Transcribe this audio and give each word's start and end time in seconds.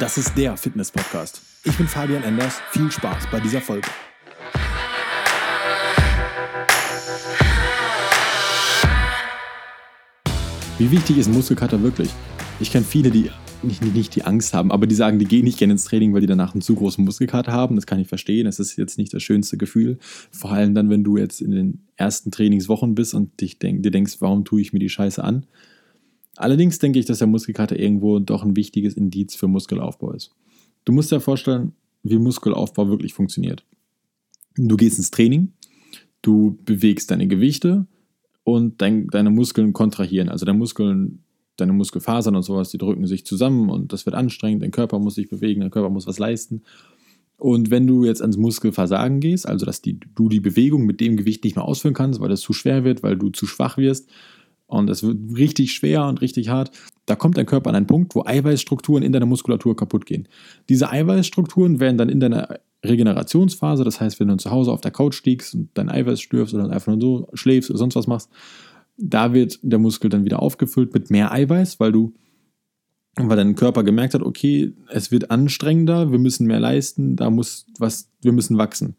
Das 0.00 0.16
ist 0.16 0.34
der 0.34 0.56
Fitness-Podcast. 0.56 1.42
Ich 1.62 1.76
bin 1.76 1.86
Fabian 1.86 2.22
Enders. 2.22 2.58
Viel 2.70 2.90
Spaß 2.90 3.24
bei 3.30 3.38
dieser 3.38 3.60
Folge. 3.60 3.86
Wie 10.78 10.90
wichtig 10.90 11.18
ist 11.18 11.30
Muskelkater 11.30 11.82
wirklich? 11.82 12.08
Ich 12.60 12.72
kenne 12.72 12.86
viele, 12.86 13.10
die 13.10 13.30
nicht, 13.62 13.82
nicht, 13.82 13.94
nicht 13.94 14.16
die 14.16 14.22
Angst 14.22 14.54
haben, 14.54 14.72
aber 14.72 14.86
die 14.86 14.94
sagen, 14.94 15.18
die 15.18 15.26
gehen 15.26 15.44
nicht 15.44 15.58
gerne 15.58 15.74
ins 15.74 15.84
Training, 15.84 16.14
weil 16.14 16.22
die 16.22 16.26
danach 16.26 16.54
einen 16.54 16.62
zu 16.62 16.76
großen 16.76 17.04
Muskelkater 17.04 17.52
haben. 17.52 17.76
Das 17.76 17.84
kann 17.84 18.00
ich 18.00 18.08
verstehen. 18.08 18.46
Das 18.46 18.58
ist 18.58 18.76
jetzt 18.76 18.96
nicht 18.96 19.12
das 19.12 19.22
schönste 19.22 19.58
Gefühl. 19.58 19.98
Vor 20.30 20.50
allem 20.50 20.74
dann, 20.74 20.88
wenn 20.88 21.04
du 21.04 21.18
jetzt 21.18 21.42
in 21.42 21.50
den 21.50 21.80
ersten 21.96 22.30
Trainingswochen 22.30 22.94
bist 22.94 23.12
und 23.12 23.38
dich 23.42 23.58
denk, 23.58 23.82
dir 23.82 23.90
denkst, 23.90 24.16
warum 24.20 24.46
tue 24.46 24.62
ich 24.62 24.72
mir 24.72 24.78
die 24.78 24.88
Scheiße 24.88 25.22
an? 25.22 25.44
Allerdings 26.40 26.78
denke 26.78 26.98
ich, 26.98 27.04
dass 27.04 27.18
der 27.18 27.26
Muskelkater 27.26 27.78
irgendwo 27.78 28.18
doch 28.18 28.42
ein 28.42 28.56
wichtiges 28.56 28.94
Indiz 28.94 29.34
für 29.34 29.46
Muskelaufbau 29.46 30.12
ist. 30.12 30.34
Du 30.86 30.92
musst 30.92 31.12
dir 31.12 31.20
vorstellen, 31.20 31.72
wie 32.02 32.16
Muskelaufbau 32.16 32.88
wirklich 32.88 33.12
funktioniert. 33.12 33.62
Du 34.56 34.78
gehst 34.78 34.96
ins 34.96 35.10
Training, 35.10 35.52
du 36.22 36.58
bewegst 36.64 37.10
deine 37.10 37.28
Gewichte 37.28 37.86
und 38.42 38.80
dein, 38.80 39.08
deine 39.08 39.28
Muskeln 39.28 39.74
kontrahieren. 39.74 40.30
Also 40.30 40.46
deine 40.46 40.56
Muskeln, 40.56 41.24
deine 41.56 41.74
Muskelfasern 41.74 42.34
und 42.34 42.42
sowas, 42.42 42.70
die 42.70 42.78
drücken 42.78 43.06
sich 43.06 43.26
zusammen 43.26 43.68
und 43.68 43.92
das 43.92 44.06
wird 44.06 44.16
anstrengend. 44.16 44.62
Dein 44.62 44.70
Körper 44.70 44.98
muss 44.98 45.16
sich 45.16 45.28
bewegen, 45.28 45.60
dein 45.60 45.70
Körper 45.70 45.90
muss 45.90 46.06
was 46.06 46.18
leisten. 46.18 46.62
Und 47.36 47.70
wenn 47.70 47.86
du 47.86 48.06
jetzt 48.06 48.22
ans 48.22 48.38
Muskelversagen 48.38 49.20
gehst, 49.20 49.46
also 49.46 49.66
dass 49.66 49.82
die, 49.82 50.00
du 50.14 50.30
die 50.30 50.40
Bewegung 50.40 50.86
mit 50.86 51.00
dem 51.00 51.18
Gewicht 51.18 51.44
nicht 51.44 51.56
mehr 51.56 51.66
ausführen 51.66 51.94
kannst, 51.94 52.18
weil 52.18 52.30
das 52.30 52.40
zu 52.40 52.54
schwer 52.54 52.84
wird, 52.84 53.02
weil 53.02 53.18
du 53.18 53.28
zu 53.28 53.46
schwach 53.46 53.76
wirst, 53.76 54.08
und 54.70 54.88
es 54.90 55.02
wird 55.02 55.16
richtig 55.36 55.72
schwer 55.72 56.06
und 56.06 56.20
richtig 56.20 56.48
hart, 56.48 56.70
da 57.06 57.16
kommt 57.16 57.36
dein 57.36 57.46
Körper 57.46 57.70
an 57.70 57.76
einen 57.76 57.86
Punkt, 57.86 58.14
wo 58.14 58.24
Eiweißstrukturen 58.24 59.02
in 59.02 59.12
deiner 59.12 59.26
Muskulatur 59.26 59.76
kaputt 59.76 60.06
gehen. 60.06 60.28
Diese 60.68 60.90
Eiweißstrukturen 60.90 61.80
werden 61.80 61.98
dann 61.98 62.08
in 62.08 62.20
deiner 62.20 62.60
Regenerationsphase, 62.84 63.84
das 63.84 64.00
heißt, 64.00 64.20
wenn 64.20 64.28
du 64.28 64.36
zu 64.36 64.50
Hause 64.50 64.72
auf 64.72 64.80
der 64.80 64.90
Couch 64.90 65.22
liegst 65.24 65.54
und 65.54 65.70
dein 65.74 65.90
Eiweiß 65.90 66.20
stürfst 66.20 66.54
oder 66.54 66.70
einfach 66.70 66.94
nur 66.94 67.00
so 67.00 67.28
schläfst 67.34 67.70
oder 67.70 67.78
sonst 67.78 67.96
was 67.96 68.06
machst, 68.06 68.30
da 68.96 69.32
wird 69.32 69.58
der 69.62 69.78
Muskel 69.78 70.10
dann 70.10 70.24
wieder 70.24 70.40
aufgefüllt 70.40 70.94
mit 70.94 71.10
mehr 71.10 71.32
Eiweiß, 71.32 71.80
weil 71.80 71.92
du 71.92 72.14
weil 73.16 73.36
dein 73.36 73.56
Körper 73.56 73.82
gemerkt 73.82 74.14
hat, 74.14 74.22
okay, 74.22 74.72
es 74.88 75.10
wird 75.10 75.30
anstrengender, 75.30 76.12
wir 76.12 76.18
müssen 76.18 76.46
mehr 76.46 76.60
leisten, 76.60 77.16
da 77.16 77.28
muss 77.28 77.66
was, 77.78 78.08
wir 78.22 78.32
müssen 78.32 78.56
wachsen. 78.56 78.96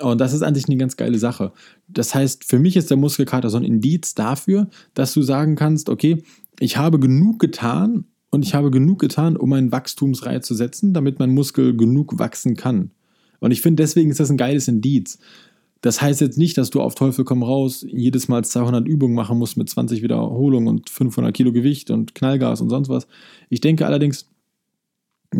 Und 0.00 0.20
das 0.20 0.32
ist 0.32 0.42
an 0.42 0.54
sich 0.54 0.66
eine 0.66 0.76
ganz 0.76 0.96
geile 0.96 1.18
Sache. 1.18 1.52
Das 1.88 2.14
heißt, 2.14 2.44
für 2.44 2.58
mich 2.58 2.76
ist 2.76 2.90
der 2.90 2.96
Muskelkater 2.96 3.50
so 3.50 3.56
ein 3.56 3.64
Indiz 3.64 4.14
dafür, 4.14 4.68
dass 4.94 5.14
du 5.14 5.22
sagen 5.22 5.56
kannst, 5.56 5.88
okay, 5.88 6.22
ich 6.58 6.76
habe 6.76 6.98
genug 6.98 7.38
getan 7.38 8.04
und 8.30 8.44
ich 8.44 8.54
habe 8.54 8.70
genug 8.70 8.98
getan, 9.00 9.36
um 9.36 9.52
einen 9.52 9.72
Wachstumsreiz 9.72 10.46
zu 10.46 10.54
setzen, 10.54 10.92
damit 10.92 11.18
mein 11.18 11.30
Muskel 11.30 11.76
genug 11.76 12.18
wachsen 12.18 12.56
kann. 12.56 12.90
Und 13.40 13.50
ich 13.50 13.62
finde, 13.62 13.82
deswegen 13.82 14.10
ist 14.10 14.20
das 14.20 14.30
ein 14.30 14.36
geiles 14.36 14.68
Indiz. 14.68 15.18
Das 15.82 16.00
heißt 16.00 16.20
jetzt 16.20 16.38
nicht, 16.38 16.58
dass 16.58 16.70
du 16.70 16.80
auf 16.80 16.94
Teufel 16.94 17.24
komm 17.24 17.42
raus 17.42 17.86
jedes 17.88 18.28
Mal 18.28 18.44
200 18.44 18.86
Übungen 18.88 19.14
machen 19.14 19.38
musst 19.38 19.56
mit 19.56 19.68
20 19.68 20.02
Wiederholungen 20.02 20.68
und 20.68 20.90
500 20.90 21.34
Kilo 21.34 21.52
Gewicht 21.52 21.90
und 21.90 22.14
Knallgas 22.14 22.60
und 22.60 22.70
sonst 22.70 22.88
was. 22.88 23.06
Ich 23.50 23.60
denke 23.60 23.86
allerdings, 23.86 24.28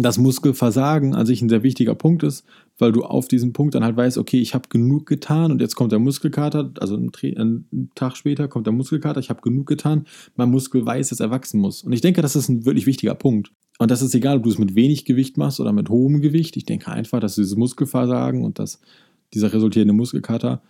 dass 0.03 0.19
Muskelversagen 0.19 1.15
an 1.15 1.27
sich 1.27 1.41
ein 1.43 1.49
sehr 1.49 1.63
wichtiger 1.63 1.95
Punkt 1.95 2.23
ist, 2.23 2.45
weil 2.79 2.93
du 2.93 3.03
auf 3.03 3.29
diesem 3.29 3.53
Punkt 3.53 3.75
dann 3.75 3.85
halt 3.85 3.97
weißt, 3.97 4.19
okay, 4.19 4.41
ich 4.41 4.55
habe 4.55 4.69
genug 4.69 5.07
getan 5.07 5.51
und 5.51 5.61
jetzt 5.61 5.75
kommt 5.75 5.93
der 5.93 5.99
Muskelkater, 5.99 6.73
also 6.81 6.97
einen, 6.97 7.11
einen 7.23 7.91
Tag 7.95 8.17
später 8.17 8.49
kommt 8.49 8.67
der 8.67 8.73
Muskelkater, 8.73 9.21
ich 9.21 9.31
habe 9.31 9.41
genug 9.41 9.67
getan, 9.67 10.07
mein 10.37 10.51
Muskel 10.51 10.85
weiß, 10.85 11.09
dass 11.09 11.21
er 11.21 11.31
wachsen 11.31 11.61
muss. 11.61 11.83
Und 11.83 11.93
ich 11.93 12.01
denke, 12.01 12.23
das 12.23 12.37
ist 12.37 12.49
ein 12.49 12.67
wirklich 12.67 12.87
wichtiger 12.87 13.15
Punkt. 13.15 13.53
Und 13.79 13.91
das 13.91 14.03
ist 14.03 14.15
egal, 14.15 14.39
ob 14.39 14.43
du 14.45 14.51
es 14.51 14.59
mit 14.59 14.75
wenig 14.75 15.05
Gewicht 15.05 15.37
machst 15.37 15.61
oder 15.61 15.73
mit 15.73 15.89
hohem 15.89 16.21
Gewicht. 16.21 16.57
Ich 16.57 16.65
denke 16.65 16.91
einfach, 16.91 17.21
dass 17.21 17.35
dieses 17.35 17.57
Muskelversagen 17.57 18.45
und 18.45 18.59
dass 18.59 18.81
dieser 19.35 19.53
resultierende 19.53 19.93
Muskelkater 19.93 20.63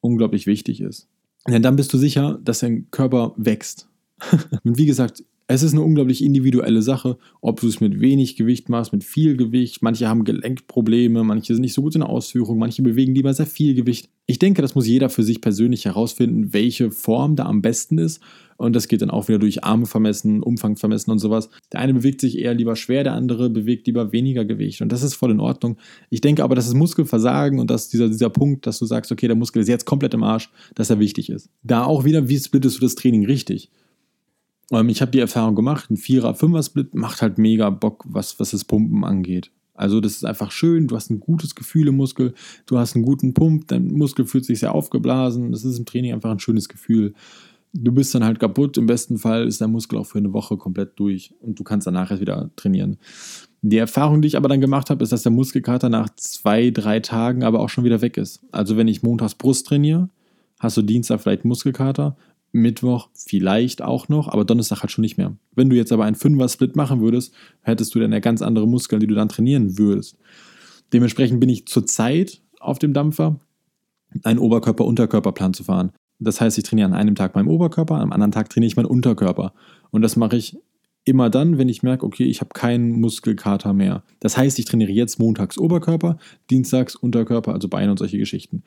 unglaublich 0.00 0.46
wichtig 0.46 0.80
ist. 0.80 1.08
Denn 1.48 1.62
dann 1.62 1.76
bist 1.76 1.92
du 1.92 1.98
sicher, 1.98 2.38
dass 2.42 2.60
dein 2.60 2.90
Körper 2.90 3.34
wächst. 3.36 3.88
und 4.64 4.78
wie 4.78 4.86
gesagt, 4.86 5.24
es 5.52 5.64
ist 5.64 5.72
eine 5.72 5.82
unglaublich 5.82 6.22
individuelle 6.22 6.80
Sache, 6.80 7.18
ob 7.40 7.60
du 7.60 7.66
es 7.66 7.80
mit 7.80 8.00
wenig 8.00 8.36
Gewicht 8.36 8.68
machst, 8.68 8.92
mit 8.92 9.02
viel 9.02 9.36
Gewicht. 9.36 9.82
Manche 9.82 10.08
haben 10.08 10.22
Gelenkprobleme, 10.22 11.24
manche 11.24 11.54
sind 11.54 11.62
nicht 11.62 11.74
so 11.74 11.82
gut 11.82 11.96
in 11.96 12.02
der 12.02 12.08
Ausführung, 12.08 12.56
manche 12.56 12.82
bewegen 12.82 13.16
lieber 13.16 13.34
sehr 13.34 13.46
viel 13.46 13.74
Gewicht. 13.74 14.08
Ich 14.26 14.38
denke, 14.38 14.62
das 14.62 14.76
muss 14.76 14.86
jeder 14.86 15.08
für 15.08 15.24
sich 15.24 15.40
persönlich 15.40 15.86
herausfinden, 15.86 16.52
welche 16.52 16.92
Form 16.92 17.34
da 17.34 17.46
am 17.46 17.62
besten 17.62 17.98
ist. 17.98 18.22
Und 18.58 18.76
das 18.76 18.86
geht 18.86 19.02
dann 19.02 19.10
auch 19.10 19.26
wieder 19.26 19.40
durch 19.40 19.64
Arme 19.64 19.86
vermessen, 19.86 20.40
Umfang 20.40 20.76
vermessen 20.76 21.10
und 21.10 21.18
sowas. 21.18 21.50
Der 21.72 21.80
eine 21.80 21.94
bewegt 21.94 22.20
sich 22.20 22.38
eher 22.38 22.54
lieber 22.54 22.76
schwer, 22.76 23.02
der 23.02 23.14
andere 23.14 23.50
bewegt 23.50 23.88
lieber 23.88 24.12
weniger 24.12 24.44
Gewicht. 24.44 24.82
Und 24.82 24.92
das 24.92 25.02
ist 25.02 25.14
voll 25.14 25.32
in 25.32 25.40
Ordnung. 25.40 25.78
Ich 26.10 26.20
denke 26.20 26.44
aber, 26.44 26.54
dass 26.54 26.66
das 26.66 26.74
Muskelversagen 26.74 27.58
und 27.58 27.70
dass 27.72 27.88
dieser, 27.88 28.06
dieser 28.06 28.30
Punkt, 28.30 28.68
dass 28.68 28.78
du 28.78 28.86
sagst, 28.86 29.10
okay, 29.10 29.26
der 29.26 29.34
Muskel 29.34 29.62
ist 29.62 29.68
jetzt 29.68 29.84
komplett 29.84 30.14
im 30.14 30.22
Arsch, 30.22 30.48
dass 30.76 30.90
er 30.90 31.00
wichtig 31.00 31.28
ist. 31.28 31.50
Da 31.64 31.82
auch 31.82 32.04
wieder, 32.04 32.28
wie 32.28 32.38
splittest 32.38 32.76
du 32.76 32.82
das 32.82 32.94
Training 32.94 33.26
richtig? 33.26 33.68
Ähm, 34.70 34.88
ich 34.88 35.00
habe 35.02 35.10
die 35.10 35.20
Erfahrung 35.20 35.54
gemacht, 35.54 35.90
ein 35.90 35.96
Vierer, 35.96 36.34
Fünfer 36.34 36.62
Split 36.62 36.94
macht 36.94 37.22
halt 37.22 37.38
mega 37.38 37.70
Bock, 37.70 38.04
was, 38.06 38.38
was 38.40 38.50
das 38.50 38.64
Pumpen 38.64 39.04
angeht. 39.04 39.50
Also 39.74 40.00
das 40.00 40.12
ist 40.12 40.26
einfach 40.26 40.50
schön, 40.50 40.88
du 40.88 40.96
hast 40.96 41.10
ein 41.10 41.20
gutes 41.20 41.54
Gefühl 41.54 41.88
im 41.88 41.96
Muskel, 41.96 42.34
du 42.66 42.78
hast 42.78 42.94
einen 42.94 43.04
guten 43.04 43.32
Pump, 43.32 43.68
dein 43.68 43.88
Muskel 43.88 44.26
fühlt 44.26 44.44
sich 44.44 44.60
sehr 44.60 44.74
aufgeblasen, 44.74 45.52
das 45.52 45.64
ist 45.64 45.78
im 45.78 45.86
Training 45.86 46.12
einfach 46.12 46.30
ein 46.30 46.38
schönes 46.38 46.68
Gefühl. 46.68 47.14
Du 47.72 47.90
bist 47.92 48.14
dann 48.14 48.24
halt 48.24 48.40
kaputt, 48.40 48.76
im 48.76 48.84
besten 48.84 49.16
Fall 49.16 49.46
ist 49.46 49.60
dein 49.62 49.70
Muskel 49.70 49.98
auch 49.98 50.06
für 50.06 50.18
eine 50.18 50.34
Woche 50.34 50.58
komplett 50.58 50.98
durch 50.98 51.32
und 51.40 51.58
du 51.58 51.64
kannst 51.64 51.86
danach 51.86 52.10
erst 52.10 52.20
wieder 52.20 52.50
trainieren. 52.56 52.98
Die 53.62 53.78
Erfahrung, 53.78 54.20
die 54.20 54.28
ich 54.28 54.36
aber 54.36 54.48
dann 54.48 54.60
gemacht 54.60 54.90
habe, 54.90 55.02
ist, 55.02 55.12
dass 55.12 55.22
der 55.22 55.32
Muskelkater 55.32 55.88
nach 55.88 56.10
zwei, 56.16 56.70
drei 56.70 57.00
Tagen 57.00 57.42
aber 57.42 57.60
auch 57.60 57.68
schon 57.70 57.84
wieder 57.84 58.02
weg 58.02 58.18
ist. 58.18 58.42
Also 58.52 58.76
wenn 58.76 58.88
ich 58.88 59.02
montags 59.02 59.34
Brust 59.34 59.66
trainiere, 59.66 60.10
hast 60.58 60.76
du 60.76 60.82
Dienstag 60.82 61.22
vielleicht 61.22 61.46
Muskelkater 61.46 62.16
Mittwoch 62.52 63.08
vielleicht 63.14 63.82
auch 63.82 64.08
noch, 64.08 64.28
aber 64.28 64.44
Donnerstag 64.44 64.80
halt 64.80 64.90
schon 64.90 65.02
nicht 65.02 65.18
mehr. 65.18 65.36
Wenn 65.54 65.70
du 65.70 65.76
jetzt 65.76 65.92
aber 65.92 66.04
einen 66.04 66.16
Fünfer-Split 66.16 66.76
machen 66.76 67.00
würdest, 67.00 67.34
hättest 67.62 67.94
du 67.94 68.00
dann 68.00 68.12
ja 68.12 68.18
ganz 68.18 68.42
andere 68.42 68.66
Muskeln, 68.66 69.00
die 69.00 69.06
du 69.06 69.14
dann 69.14 69.28
trainieren 69.28 69.78
würdest. 69.78 70.16
Dementsprechend 70.92 71.40
bin 71.40 71.48
ich 71.48 71.66
zurzeit 71.66 72.42
auf 72.58 72.78
dem 72.78 72.92
Dampfer, 72.92 73.38
einen 74.24 74.40
Oberkörper-Unterkörper-Plan 74.40 75.54
zu 75.54 75.64
fahren. 75.64 75.92
Das 76.18 76.40
heißt, 76.40 76.58
ich 76.58 76.64
trainiere 76.64 76.88
an 76.88 76.94
einem 76.94 77.14
Tag 77.14 77.34
meinen 77.34 77.48
Oberkörper, 77.48 77.96
am 77.96 78.12
anderen 78.12 78.32
Tag 78.32 78.50
trainiere 78.50 78.68
ich 78.68 78.76
meinen 78.76 78.86
Unterkörper. 78.86 79.54
Und 79.90 80.02
das 80.02 80.16
mache 80.16 80.36
ich 80.36 80.58
immer 81.04 81.30
dann, 81.30 81.56
wenn 81.58 81.68
ich 81.68 81.82
merke, 81.82 82.04
okay, 82.04 82.24
ich 82.24 82.40
habe 82.40 82.50
keinen 82.52 83.00
Muskelkater 83.00 83.72
mehr. 83.72 84.02
Das 84.20 84.36
heißt, 84.36 84.58
ich 84.58 84.66
trainiere 84.66 84.92
jetzt 84.92 85.18
montags 85.18 85.56
Oberkörper, 85.56 86.18
dienstags 86.50 86.94
Unterkörper, 86.94 87.54
also 87.54 87.68
Beine 87.68 87.92
und 87.92 87.98
solche 87.98 88.18
Geschichten. 88.18 88.64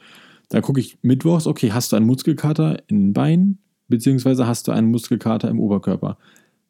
Da 0.49 0.61
gucke 0.61 0.79
ich 0.79 0.97
mittwochs, 1.01 1.47
okay, 1.47 1.71
hast 1.71 1.91
du 1.91 1.95
einen 1.95 2.05
Muskelkater 2.05 2.81
in 2.87 3.07
den 3.07 3.13
Beinen? 3.13 3.59
Beziehungsweise 3.87 4.47
hast 4.47 4.67
du 4.67 4.71
einen 4.71 4.91
Muskelkater 4.91 5.49
im 5.49 5.59
Oberkörper. 5.59 6.17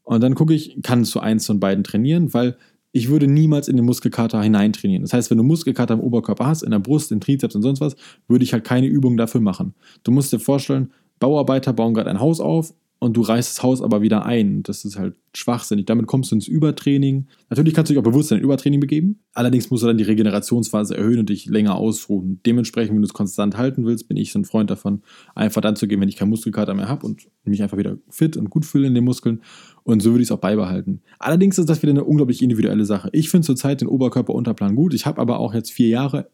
Und 0.03 0.21
dann 0.21 0.35
gucke 0.35 0.53
ich, 0.53 0.77
kannst 0.83 1.15
du 1.15 1.19
eins 1.19 1.45
von 1.45 1.59
beiden 1.59 1.83
trainieren, 1.83 2.33
weil 2.33 2.57
ich 2.91 3.09
würde 3.09 3.27
niemals 3.27 3.67
in 3.67 3.75
den 3.75 3.85
Muskelkater 3.85 4.41
hineintrainieren. 4.41 5.01
Das 5.03 5.13
heißt, 5.13 5.31
wenn 5.31 5.37
du 5.37 5.43
Muskelkater 5.43 5.95
im 5.95 5.99
Oberkörper 5.99 6.45
hast, 6.45 6.61
in 6.61 6.71
der 6.71 6.79
Brust, 6.79 7.11
im 7.11 7.19
Trizeps 7.19 7.55
und 7.55 7.63
sonst 7.63 7.81
was, 7.81 7.95
würde 8.27 8.43
ich 8.43 8.53
halt 8.53 8.63
keine 8.63 8.87
Übung 8.87 9.17
dafür 9.17 9.41
machen. 9.41 9.73
Du 10.03 10.11
musst 10.11 10.31
dir 10.31 10.39
vorstellen, 10.39 10.91
Bauarbeiter 11.19 11.73
bauen 11.73 11.93
gerade 11.93 12.09
ein 12.09 12.19
Haus 12.19 12.39
auf 12.39 12.73
und 13.03 13.17
du 13.17 13.21
reißt 13.21 13.49
das 13.49 13.63
Haus 13.63 13.81
aber 13.81 14.01
wieder 14.01 14.25
ein. 14.25 14.63
Das 14.63 14.85
ist 14.85 14.97
halt 14.97 15.15
schwachsinnig. 15.33 15.85
Damit 15.85 16.07
kommst 16.07 16.31
du 16.31 16.35
ins 16.35 16.47
Übertraining. 16.47 17.27
Natürlich 17.49 17.73
kannst 17.73 17.89
du 17.89 17.93
dich 17.93 17.99
auch 17.99 18.09
bewusst 18.09 18.31
in 18.31 18.37
ein 18.37 18.43
Übertraining 18.43 18.79
begeben. 18.79 19.19
Allerdings 19.33 19.69
musst 19.69 19.83
du 19.83 19.87
dann 19.87 19.97
die 19.97 20.05
Regenerationsphase 20.05 20.95
erhöhen 20.95 21.19
und 21.19 21.27
dich 21.27 21.45
länger 21.45 21.75
ausruhen. 21.75 22.39
Dementsprechend, 22.45 22.95
wenn 22.95 23.01
du 23.01 23.05
es 23.05 23.13
konstant 23.13 23.57
halten 23.57 23.83
willst, 23.83 24.07
bin 24.07 24.15
ich 24.15 24.31
so 24.31 24.39
ein 24.39 24.45
Freund 24.45 24.69
davon, 24.69 25.01
einfach 25.35 25.59
dann 25.59 25.75
zu 25.75 25.85
gehen, 25.85 25.99
wenn 25.99 26.07
ich 26.07 26.15
keinen 26.15 26.29
Muskelkater 26.29 26.73
mehr 26.75 26.87
habe 26.87 27.05
und 27.05 27.27
mich 27.43 27.61
einfach 27.61 27.77
wieder 27.77 27.97
fit 28.09 28.37
und 28.37 28.49
gut 28.49 28.65
fühle 28.65 28.87
in 28.87 28.95
den 28.95 29.03
Muskeln. 29.03 29.41
Und 29.83 30.01
so 30.01 30.11
würde 30.11 30.21
ich 30.21 30.29
es 30.29 30.31
auch 30.31 30.39
beibehalten. 30.39 31.01
Allerdings 31.19 31.57
ist 31.57 31.67
das 31.67 31.81
wieder 31.81 31.91
eine 31.91 32.05
unglaublich 32.05 32.41
individuelle 32.41 32.85
Sache. 32.85 33.09
Ich 33.11 33.29
finde 33.29 33.45
zurzeit 33.45 33.81
den 33.81 33.89
Oberkörper-Unterplan 33.89 34.75
gut. 34.75 34.93
Ich 34.93 35.05
habe 35.05 35.19
aber 35.19 35.39
auch 35.39 35.53
jetzt 35.53 35.71
vier 35.71 35.89
Jahre 35.89 36.29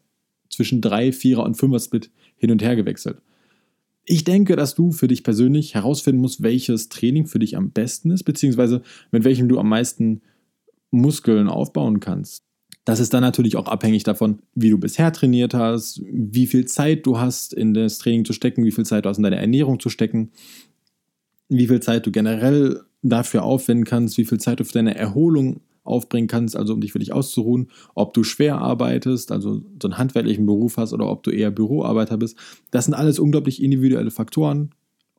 zwischen 0.48 0.80
drei, 0.80 1.10
vierer 1.10 1.42
und 1.42 1.56
fünfer 1.56 1.80
Split 1.80 2.12
hin 2.36 2.52
und 2.52 2.62
her 2.62 2.76
gewechselt. 2.76 3.18
Ich 4.04 4.24
denke, 4.24 4.56
dass 4.56 4.74
du 4.74 4.92
für 4.92 5.08
dich 5.08 5.22
persönlich 5.22 5.74
herausfinden 5.74 6.20
musst, 6.20 6.42
welches 6.42 6.88
Training 6.88 7.26
für 7.26 7.38
dich 7.38 7.56
am 7.56 7.70
besten 7.70 8.10
ist, 8.10 8.24
beziehungsweise 8.24 8.82
mit 9.10 9.24
welchem 9.24 9.48
du 9.48 9.58
am 9.58 9.68
meisten 9.68 10.22
Muskeln 10.90 11.48
aufbauen 11.48 12.00
kannst. 12.00 12.42
Das 12.84 12.98
ist 12.98 13.12
dann 13.12 13.20
natürlich 13.20 13.56
auch 13.56 13.66
abhängig 13.66 14.04
davon, 14.04 14.40
wie 14.54 14.70
du 14.70 14.78
bisher 14.78 15.12
trainiert 15.12 15.54
hast, 15.54 16.02
wie 16.10 16.46
viel 16.46 16.64
Zeit 16.64 17.06
du 17.06 17.18
hast, 17.18 17.52
in 17.52 17.74
das 17.74 17.98
Training 17.98 18.24
zu 18.24 18.32
stecken, 18.32 18.64
wie 18.64 18.72
viel 18.72 18.86
Zeit 18.86 19.04
du 19.04 19.10
hast, 19.10 19.18
in 19.18 19.22
deine 19.22 19.36
Ernährung 19.36 19.78
zu 19.78 19.90
stecken, 19.90 20.30
wie 21.48 21.68
viel 21.68 21.80
Zeit 21.80 22.06
du 22.06 22.10
generell 22.10 22.80
dafür 23.02 23.42
aufwenden 23.44 23.84
kannst, 23.84 24.18
wie 24.18 24.24
viel 24.24 24.38
Zeit 24.38 24.60
du 24.60 24.64
für 24.64 24.72
deine 24.72 24.94
Erholung 24.96 25.60
aufbringen 25.84 26.28
kannst, 26.28 26.56
also 26.56 26.74
um 26.74 26.80
dich 26.80 26.94
wirklich 26.94 27.12
auszuruhen, 27.12 27.70
ob 27.94 28.14
du 28.14 28.22
schwer 28.22 28.58
arbeitest, 28.58 29.32
also 29.32 29.62
so 29.80 29.88
einen 29.88 29.98
handwerklichen 29.98 30.46
Beruf 30.46 30.76
hast 30.76 30.92
oder 30.92 31.10
ob 31.10 31.22
du 31.22 31.30
eher 31.30 31.50
Büroarbeiter 31.50 32.16
bist. 32.16 32.36
Das 32.70 32.84
sind 32.84 32.94
alles 32.94 33.18
unglaublich 33.18 33.62
individuelle 33.62 34.10
Faktoren 34.10 34.70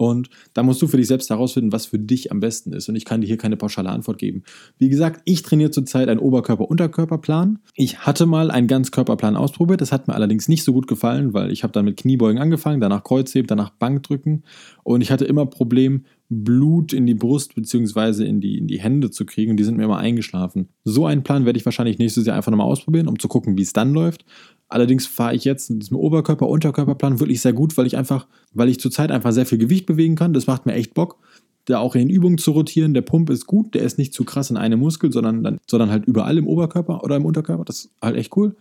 Und 0.01 0.31
da 0.55 0.63
musst 0.63 0.81
du 0.81 0.87
für 0.87 0.97
dich 0.97 1.05
selbst 1.05 1.29
herausfinden, 1.29 1.71
was 1.71 1.85
für 1.85 1.99
dich 1.99 2.31
am 2.31 2.39
besten 2.39 2.73
ist. 2.73 2.89
Und 2.89 2.95
ich 2.95 3.05
kann 3.05 3.21
dir 3.21 3.27
hier 3.27 3.37
keine 3.37 3.55
pauschale 3.55 3.89
Antwort 3.89 4.17
geben. 4.17 4.41
Wie 4.79 4.89
gesagt, 4.89 5.21
ich 5.25 5.43
trainiere 5.43 5.69
zurzeit 5.69 6.09
einen 6.09 6.19
Oberkörper-Unterkörperplan. 6.19 7.59
Ich 7.75 7.99
hatte 7.99 8.25
mal 8.25 8.49
einen 8.49 8.67
Ganzkörperplan 8.67 9.35
ausprobiert. 9.35 9.79
Das 9.79 9.91
hat 9.91 10.07
mir 10.07 10.15
allerdings 10.15 10.47
nicht 10.47 10.63
so 10.63 10.73
gut 10.73 10.87
gefallen, 10.87 11.35
weil 11.35 11.51
ich 11.51 11.61
habe 11.61 11.71
dann 11.71 11.85
mit 11.85 11.97
Kniebeugen 11.97 12.41
angefangen, 12.41 12.81
danach 12.81 13.03
Kreuzheben, 13.03 13.45
danach 13.45 13.69
Bankdrücken. 13.69 14.43
Und 14.81 15.01
ich 15.01 15.11
hatte 15.11 15.25
immer 15.25 15.45
Problem, 15.45 16.05
Blut 16.33 16.93
in 16.93 17.05
die 17.05 17.13
Brust 17.13 17.55
bzw. 17.55 18.23
In 18.23 18.39
die, 18.39 18.57
in 18.57 18.65
die 18.65 18.79
Hände 18.79 19.11
zu 19.11 19.25
kriegen. 19.25 19.57
Die 19.57 19.65
sind 19.65 19.75
mir 19.75 19.83
immer 19.83 19.97
eingeschlafen. 19.97 20.69
So 20.85 21.05
einen 21.05 21.23
Plan 21.23 21.45
werde 21.45 21.59
ich 21.59 21.65
wahrscheinlich 21.65 21.99
nächstes 21.99 22.25
Jahr 22.25 22.37
einfach 22.37 22.51
nochmal 22.51 22.67
ausprobieren, 22.67 23.09
um 23.09 23.19
zu 23.19 23.27
gucken, 23.27 23.57
wie 23.57 23.61
es 23.63 23.73
dann 23.73 23.91
läuft. 23.91 24.23
Allerdings 24.69 25.05
fahre 25.05 25.35
ich 25.35 25.43
jetzt 25.43 25.69
in 25.69 25.79
diesem 25.79 25.97
Oberkörper-Unterkörperplan 25.97 27.19
wirklich 27.19 27.41
sehr 27.41 27.51
gut, 27.51 27.77
weil 27.77 27.85
ich 27.85 27.97
einfach, 27.97 28.27
weil 28.53 28.69
ich 28.69 28.79
zurzeit 28.79 29.11
einfach 29.11 29.33
sehr 29.33 29.45
viel 29.45 29.57
Gewicht 29.57 29.85
bewegen 29.85 30.15
kann. 30.15 30.31
Das 30.31 30.47
macht 30.47 30.65
mir 30.65 30.73
echt 30.73 30.93
Bock. 30.93 31.17
Da 31.65 31.79
auch 31.79 31.95
in 31.95 32.09
Übungen 32.09 32.37
zu 32.37 32.51
rotieren. 32.51 32.93
Der 32.93 33.01
Pump 33.01 33.29
ist 33.29 33.45
gut, 33.45 33.75
der 33.75 33.81
ist 33.81 33.97
nicht 33.97 34.13
zu 34.13 34.23
krass 34.23 34.49
in 34.49 34.57
einem 34.57 34.79
Muskel, 34.79 35.11
sondern, 35.11 35.43
dann, 35.43 35.59
sondern 35.69 35.91
halt 35.91 36.05
überall 36.05 36.37
im 36.37 36.47
Oberkörper 36.47 37.03
oder 37.03 37.17
im 37.17 37.25
Unterkörper. 37.25 37.65
Das 37.65 37.79
ist 37.79 37.91
halt 38.01 38.15
echt 38.15 38.35
cool. 38.37 38.55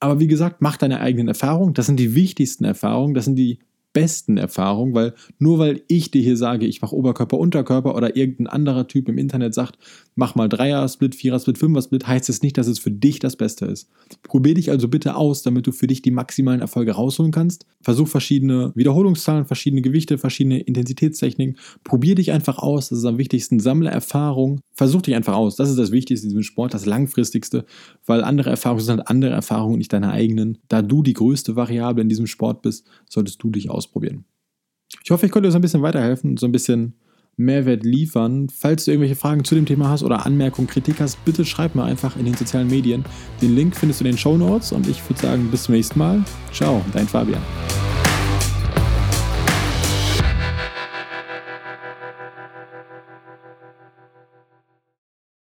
Aber 0.00 0.18
wie 0.18 0.26
gesagt, 0.26 0.62
mach 0.62 0.78
deine 0.78 1.00
eigenen 1.00 1.28
Erfahrungen. 1.28 1.74
Das 1.74 1.84
sind 1.84 2.00
die 2.00 2.14
wichtigsten 2.14 2.64
Erfahrungen. 2.64 3.12
Das 3.12 3.26
sind 3.26 3.36
die 3.36 3.58
besten 3.92 4.36
Erfahrung, 4.36 4.94
weil 4.94 5.14
nur 5.38 5.58
weil 5.58 5.82
ich 5.88 6.10
dir 6.10 6.22
hier 6.22 6.36
sage, 6.36 6.66
ich 6.66 6.80
mache 6.80 6.96
Oberkörper, 6.96 7.38
Unterkörper 7.38 7.94
oder 7.94 8.16
irgendein 8.16 8.46
anderer 8.46 8.88
Typ 8.88 9.08
im 9.08 9.18
Internet 9.18 9.54
sagt, 9.54 9.78
mach 10.14 10.34
mal 10.34 10.48
Dreier-Split, 10.48 11.14
Vierer-Split, 11.14 11.58
Fünfer-Split, 11.58 12.06
heißt 12.06 12.28
es 12.28 12.42
nicht, 12.42 12.58
dass 12.58 12.66
es 12.66 12.78
für 12.78 12.90
dich 12.90 13.18
das 13.18 13.36
Beste 13.36 13.66
ist. 13.66 13.88
Probier 14.22 14.54
dich 14.54 14.70
also 14.70 14.88
bitte 14.88 15.16
aus, 15.16 15.42
damit 15.42 15.66
du 15.66 15.72
für 15.72 15.86
dich 15.86 16.02
die 16.02 16.10
maximalen 16.10 16.60
Erfolge 16.60 16.92
rausholen 16.92 17.32
kannst. 17.32 17.66
Versuch 17.82 18.08
verschiedene 18.08 18.72
Wiederholungszahlen, 18.74 19.46
verschiedene 19.46 19.82
Gewichte, 19.82 20.18
verschiedene 20.18 20.60
Intensitätstechniken. 20.60 21.58
Probier 21.84 22.14
dich 22.14 22.32
einfach 22.32 22.58
aus, 22.58 22.88
das 22.88 22.98
ist 22.98 23.04
am 23.04 23.18
wichtigsten. 23.18 23.60
Sammle 23.60 23.90
Erfahrung, 23.90 24.60
versuch 24.74 25.02
dich 25.02 25.14
einfach 25.14 25.34
aus. 25.34 25.56
Das 25.56 25.70
ist 25.70 25.78
das 25.78 25.92
Wichtigste 25.92 26.26
in 26.26 26.30
diesem 26.30 26.42
Sport, 26.42 26.74
das 26.74 26.86
Langfristigste, 26.86 27.64
weil 28.06 28.24
andere 28.24 28.50
Erfahrungen 28.50 28.82
sind 28.82 28.98
halt 28.98 29.08
andere 29.08 29.32
Erfahrungen, 29.32 29.78
nicht 29.78 29.92
deine 29.92 30.10
eigenen. 30.10 30.58
Da 30.68 30.82
du 30.82 31.02
die 31.02 31.14
größte 31.14 31.56
Variable 31.56 32.02
in 32.02 32.08
diesem 32.08 32.26
Sport 32.26 32.62
bist, 32.62 32.86
solltest 33.08 33.42
du 33.42 33.50
dich 33.50 33.70
ausprobieren 33.70 33.81
ausprobieren. 33.82 34.24
Ich 35.02 35.10
hoffe, 35.10 35.26
ich 35.26 35.32
konnte 35.32 35.48
dir 35.48 35.52
so 35.52 35.58
ein 35.58 35.62
bisschen 35.62 35.82
weiterhelfen 35.82 36.36
so 36.36 36.46
ein 36.46 36.52
bisschen 36.52 36.94
Mehrwert 37.36 37.84
liefern. 37.84 38.48
Falls 38.50 38.84
du 38.84 38.90
irgendwelche 38.90 39.16
Fragen 39.16 39.44
zu 39.44 39.54
dem 39.54 39.66
Thema 39.66 39.88
hast 39.88 40.02
oder 40.02 40.26
Anmerkungen, 40.26 40.68
Kritik 40.68 41.00
hast, 41.00 41.24
bitte 41.24 41.44
schreib 41.44 41.74
mir 41.74 41.84
einfach 41.84 42.16
in 42.16 42.26
den 42.26 42.34
sozialen 42.34 42.68
Medien. 42.68 43.04
Den 43.40 43.54
Link 43.54 43.74
findest 43.76 44.00
du 44.00 44.04
in 44.04 44.12
den 44.12 44.18
Show 44.18 44.36
Notes 44.36 44.72
und 44.72 44.86
ich 44.86 45.08
würde 45.08 45.20
sagen, 45.20 45.50
bis 45.50 45.64
zum 45.64 45.74
nächsten 45.74 45.98
Mal. 45.98 46.22
Ciao, 46.52 46.84
dein 46.92 47.08
Fabian. 47.08 47.42